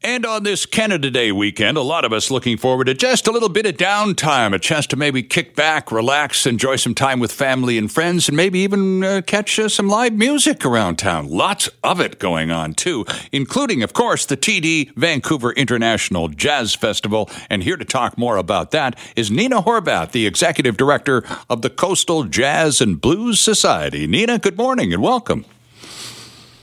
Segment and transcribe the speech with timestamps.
[0.00, 3.32] And on this Canada Day weekend, a lot of us looking forward to just a
[3.32, 7.32] little bit of downtime, a chance to maybe kick back, relax, enjoy some time with
[7.32, 11.28] family and friends, and maybe even uh, catch uh, some live music around town.
[11.28, 17.28] Lots of it going on, too, including, of course, the TD Vancouver International Jazz Festival.
[17.50, 21.70] And here to talk more about that is Nina Horvath, the Executive Director of the
[21.70, 24.06] Coastal Jazz and Blues Society.
[24.06, 25.44] Nina, good morning and welcome.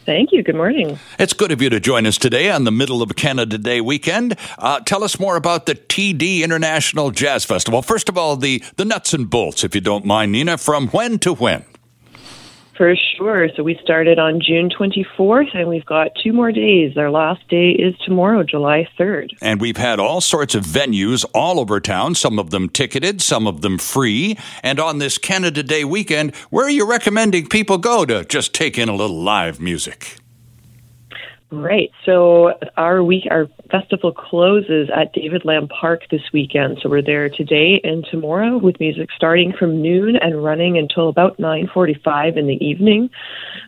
[0.05, 0.43] Thank you.
[0.43, 0.99] Good morning.
[1.17, 4.37] It's good of you to join us today on the middle of Canada Day weekend.
[4.59, 7.81] Uh, tell us more about the TD International Jazz Festival.
[7.81, 11.17] First of all, the, the nuts and bolts, if you don't mind, Nina, from when
[11.19, 11.65] to when?
[12.77, 13.47] For sure.
[13.55, 16.97] So we started on June 24th, and we've got two more days.
[16.97, 19.29] Our last day is tomorrow, July 3rd.
[19.41, 23.47] And we've had all sorts of venues all over town, some of them ticketed, some
[23.47, 24.37] of them free.
[24.61, 28.77] And on this Canada Day weekend, where are you recommending people go to just take
[28.77, 30.17] in a little live music?
[31.55, 31.65] Mm-hmm.
[31.65, 31.91] Right.
[32.05, 36.79] So our week, our festival closes at David Lam Park this weekend.
[36.81, 41.37] So we're there today and tomorrow with music starting from noon and running until about
[41.37, 43.09] 9:45 in the evening.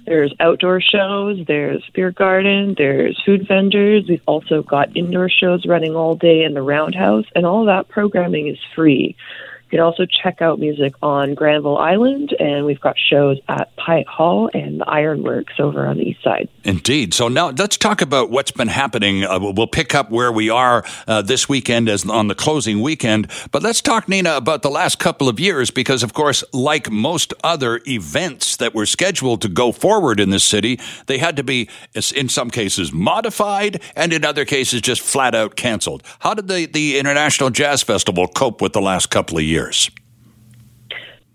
[0.06, 4.06] There's outdoor shows, there's beer garden, there's food vendors.
[4.08, 8.48] We've also got indoor shows running all day in the Roundhouse, and all that programming
[8.48, 9.16] is free.
[9.64, 14.06] You can also check out music on Granville Island, and we've got shows at Pyatt
[14.08, 16.50] Hall and the Ironworks over on the east side.
[16.64, 17.14] Indeed.
[17.14, 19.24] So now let's talk about what's been happening.
[19.24, 23.32] Uh, we'll pick up where we are uh, this weekend as on the closing weekend,
[23.52, 27.34] but let's talk, Nina, about the last couple of years because, of course, like most
[27.44, 31.70] other events that were scheduled to go forward in this city, they had to be,
[32.16, 36.04] in some cases, modified, and in other cases, just flat out canceled.
[36.20, 39.90] How did the the International Jazz Festival cope with the last couple of years?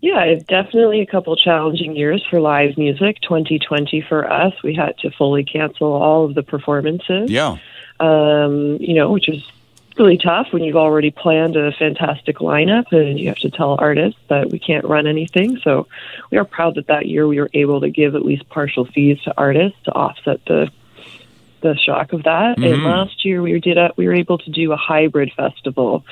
[0.03, 3.21] Yeah, definitely a couple challenging years for live music.
[3.21, 7.31] 2020 for us, we had to fully cancel all of the performances.
[7.31, 7.55] Yeah.
[8.01, 9.49] Um, you know, which is
[9.97, 14.19] really tough when you've already planned a fantastic lineup and you have to tell artists
[14.27, 15.57] that we can't run anything.
[15.63, 15.87] So
[16.31, 19.21] we are proud that that year we were able to give at least partial fees
[19.21, 20.69] to artists to offset the
[21.63, 22.57] the shock of that.
[22.57, 22.63] Mm-hmm.
[22.63, 26.05] And last year we did a, we were able to do a hybrid festival,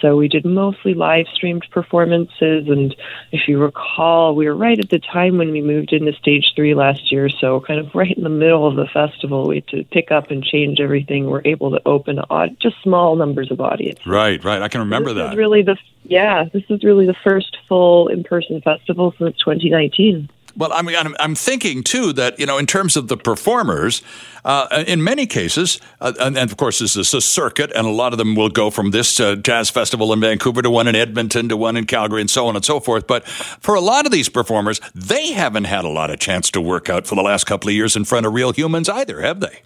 [0.00, 2.68] so we did mostly live streamed performances.
[2.68, 2.94] And
[3.32, 6.74] if you recall, we were right at the time when we moved into stage three
[6.74, 9.84] last year, so kind of right in the middle of the festival, we had to
[9.84, 11.26] pick up and change everything.
[11.26, 13.98] We're able to open odd, just small numbers of audience.
[14.06, 14.62] Right, right.
[14.62, 15.36] I can remember this that.
[15.36, 16.44] really the yeah.
[16.52, 20.28] This is really the first full in person festival since 2019.
[20.58, 24.02] Well, I mean, I'm, I'm, thinking too that you know, in terms of the performers,
[24.44, 27.90] uh, in many cases, uh, and, and, of course, this is a circuit, and a
[27.90, 30.96] lot of them will go from this uh, jazz festival in Vancouver to one in
[30.96, 33.06] Edmonton to one in Calgary, and so on and so forth.
[33.06, 36.60] But for a lot of these performers, they haven't had a lot of chance to
[36.60, 39.38] work out for the last couple of years in front of real humans either, have
[39.38, 39.62] they?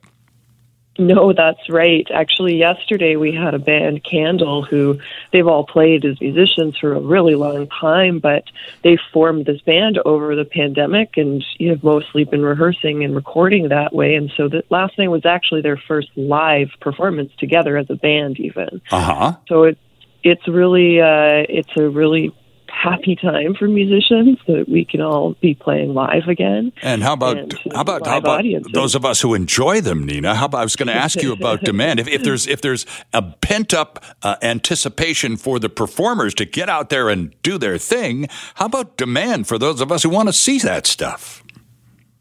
[0.99, 2.07] No, that's right.
[2.13, 5.01] Actually, yesterday we had a band, Candle, who
[5.33, 8.45] they've all played as musicians for a really long time, but
[8.85, 13.69] they formed this band over the pandemic and you have mostly been rehearsing and recording
[13.69, 14.17] that way.
[14.17, 18.39] And so the last night was actually their first live performance together as a band,
[18.39, 18.83] even.
[18.91, 19.37] Uh huh.
[19.49, 19.79] So it,
[20.23, 22.35] it's really, uh, it's a really
[22.83, 26.73] happy time for musicians that we can all be playing live again.
[26.83, 28.73] And how about and how about how about audiences.
[28.73, 30.35] those of us who enjoy them, Nina?
[30.35, 32.01] How about I was going to ask you about demand.
[32.01, 36.69] If, if, there's if there's a pent up uh, anticipation for the performers to get
[36.69, 40.29] out there and do their thing, how about demand for those of us who want
[40.29, 41.42] to see that stuff?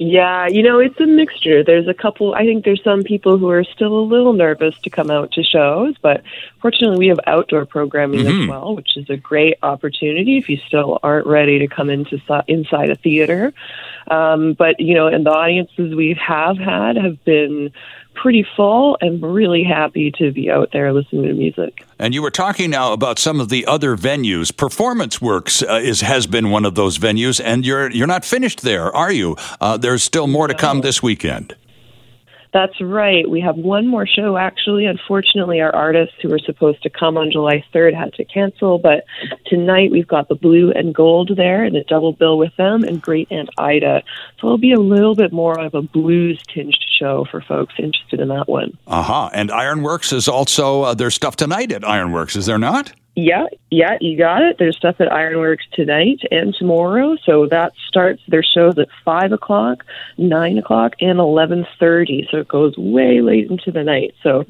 [0.04, 1.64] Yeah, you know, it's a mixture.
[1.64, 4.90] There's a couple, I think there's some people who are still a little nervous to
[4.90, 6.24] come out to shows, but
[6.60, 8.42] fortunately we have outdoor programming mm-hmm.
[8.42, 12.20] as well, which is a great opportunity if you still aren't ready to come into
[12.48, 13.54] inside a theater.
[14.10, 17.72] Um, but, you know, and the audiences we have had have been
[18.14, 21.86] pretty full and really happy to be out there listening to music.
[21.98, 24.56] And you were talking now about some of the other venues.
[24.56, 28.62] Performance Works uh, is has been one of those venues, and you're you're not finished
[28.62, 29.36] there, are you?
[29.60, 31.56] Uh, there's still more to come this weekend.
[32.54, 33.30] That's right.
[33.30, 34.86] We have one more show, actually.
[34.86, 39.06] Unfortunately, our artists who were supposed to come on July 3rd had to cancel, but
[39.46, 43.02] tonight we've got the Blue and Gold there and a double bill with them and
[43.02, 44.04] Great Aunt Ida.
[44.40, 48.20] So it'll be a little bit more of a blues tinged show for folks interested
[48.20, 48.78] in that one.
[48.86, 49.30] Uh huh.
[49.34, 52.92] And Ironworks is also, uh, there's stuff tonight at Ironworks, is there not?
[53.14, 54.56] Yeah, yeah, you got it.
[54.58, 57.18] There's stuff at Ironworks tonight and tomorrow.
[57.26, 59.84] So that starts their shows at five o'clock,
[60.18, 62.26] nine o'clock, and eleven thirty.
[62.32, 64.16] So it goes way late into the night.
[64.24, 64.46] So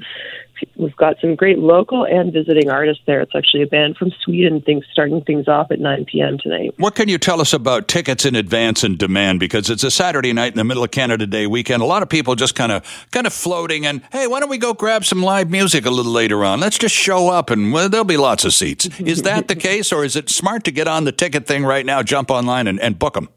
[0.76, 3.22] we've got some great local and visiting artists there.
[3.22, 6.38] It's actually a band from Sweden things starting things off at 9 p.m.
[6.38, 6.74] tonight.
[6.78, 9.40] What can you tell us about tickets in advance and demand?
[9.40, 11.82] Because it's a Saturday night in the middle of Canada Day weekend.
[11.82, 14.58] A lot of people just kind of kind of floating and hey, why don't we
[14.58, 16.60] go grab some live music a little later on?
[16.60, 18.88] Let's just show up and well, there'll be lots of seats.
[19.00, 21.86] Is that the case, or is it smart to get on the ticket thing right
[21.86, 23.30] now, jump online and, and book them?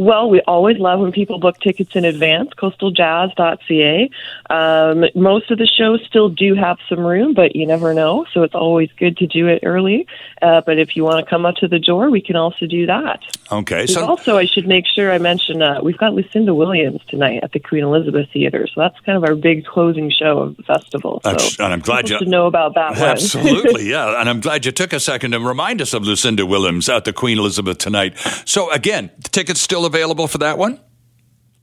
[0.00, 4.10] Well, we always love when people book tickets in advance, coastaljazz.ca.
[4.48, 8.24] Um, most of the shows still do have some room, but you never know.
[8.32, 10.06] So it's always good to do it early.
[10.40, 12.86] Uh, but if you want to come up to the door, we can also do
[12.86, 13.20] that.
[13.52, 13.86] Okay.
[13.86, 17.52] So also, I should make sure I mention uh, we've got Lucinda Williams tonight at
[17.52, 18.66] the Queen Elizabeth Theater.
[18.74, 21.20] So that's kind of our big closing show of the festival.
[21.24, 24.18] So and I'm glad you know about that Absolutely, yeah.
[24.18, 27.12] And I'm glad you took a second to remind us of Lucinda Williams at the
[27.12, 28.16] Queen Elizabeth tonight.
[28.46, 30.80] So again, the tickets still available for that one?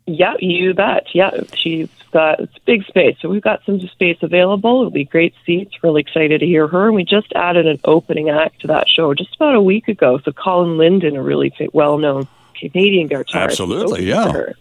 [0.05, 1.07] Yeah, you bet.
[1.13, 4.81] Yeah, she's got it's big space, so we've got some space available.
[4.81, 5.83] It'll be great seats.
[5.83, 6.87] Really excited to hear her.
[6.87, 10.19] And we just added an opening act to that show just about a week ago.
[10.23, 14.53] So Colin Linden, a really well-known Canadian guitarist, absolutely, yeah.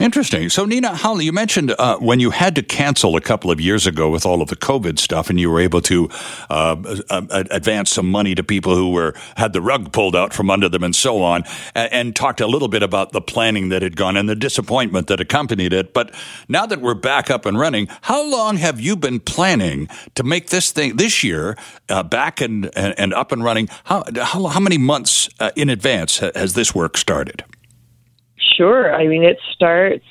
[0.00, 0.48] Interesting.
[0.48, 3.86] So, Nina Holly, you mentioned uh, when you had to cancel a couple of years
[3.86, 6.10] ago with all of the COVID stuff, and you were able to
[6.50, 6.76] uh,
[7.30, 10.82] advance some money to people who were had the rug pulled out from under them,
[10.82, 11.44] and so on,
[11.76, 15.06] and, and, talked a little bit about the planning that had gone and the disappointment
[15.06, 15.94] that accompanied it.
[15.94, 16.12] But
[16.48, 20.48] now that we're back up and running, how long have you been planning to make
[20.50, 21.56] this thing this year
[21.88, 23.68] uh, back and, and, and up and running?
[23.84, 27.44] How how, how many months uh, in advance has this work started?
[28.56, 28.94] Sure.
[28.94, 30.04] I mean, it starts.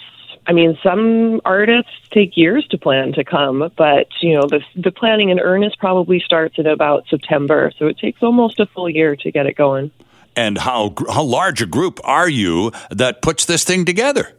[0.45, 4.91] I mean, some artists take years to plan to come, but you know, the the
[4.91, 7.71] planning in earnest probably starts in about September.
[7.77, 9.91] So it takes almost a full year to get it going.
[10.35, 14.33] And how how large a group are you that puts this thing together?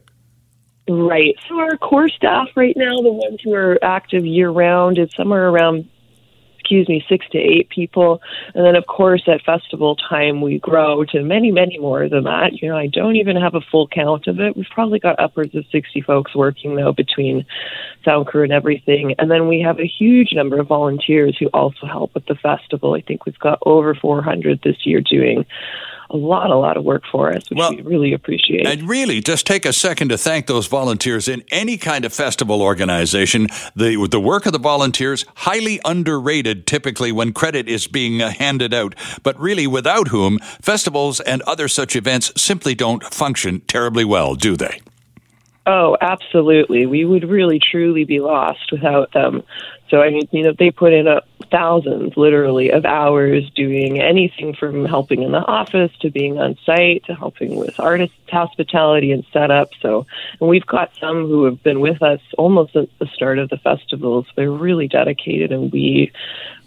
[0.89, 1.35] Right.
[1.49, 5.49] So our core staff right now, the ones who are active year round, is somewhere
[5.49, 5.89] around
[6.65, 8.23] excuse me, six to eight people.
[8.55, 12.55] And then, of course, at festival time, we grow to many, many more than that.
[12.55, 14.57] You know, I don't even have a full count of it.
[14.57, 17.45] We've probably got upwards of 60 folks working, though, between
[18.03, 19.15] sound crew and everything.
[19.19, 22.95] And then we have a huge number of volunteers who also help with the festival.
[22.95, 25.45] I think we've got over 400 this year doing
[26.15, 28.67] a lot, a lot of work for us, which well, we really appreciate.
[28.67, 32.63] And really, just take a second to thank those volunteers in any kind of festival
[32.63, 33.49] organization.
[33.75, 38.73] The the work of the volunteers highly underrated, typically when credit is being uh, handed
[38.73, 38.95] out,
[39.25, 44.57] but really without whom festivals and other such events simply don't function terribly well, do
[44.57, 44.81] they?
[45.67, 46.87] Oh, absolutely.
[46.87, 49.43] We would really truly be lost without them.
[49.91, 51.23] So I mean, you know, they put in a
[51.55, 57.05] thousands, literally, of hours doing anything from helping in the office to being on site
[57.05, 59.71] to helping with artists' hospitality and setup.
[59.81, 60.05] So,
[60.41, 63.57] and we've got some who have been with us almost at the start of the
[63.59, 64.27] festivals.
[64.35, 66.11] They're really dedicated, and we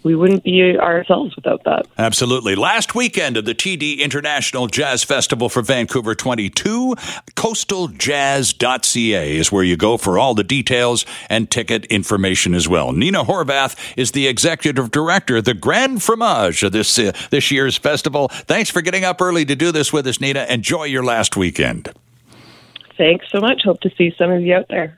[0.02, 1.86] we wouldn't be ourselves without that.
[1.98, 2.54] Absolutely.
[2.54, 6.94] Last weekend of the TD International Jazz Festival for Vancouver 22,
[7.34, 12.92] coastaljazz.ca is where you go for all the details and ticket information as well.
[12.92, 18.28] Nina Horvath is the executive director, the grand fromage of this uh, this year's festival.
[18.28, 20.46] Thanks for getting up early to do this with us, Nina.
[20.48, 21.92] Enjoy your last weekend.
[22.96, 23.62] Thanks so much.
[23.64, 24.97] Hope to see some of you out there.